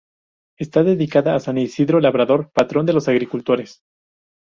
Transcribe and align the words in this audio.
Está 0.57 0.81
dedicada 0.81 1.35
a 1.35 1.39
San 1.39 1.59
Isidro 1.59 1.99
Labrador, 1.99 2.49
patrón 2.51 2.87
de 2.87 2.93
los 2.93 3.07
agricultores. 3.07 3.83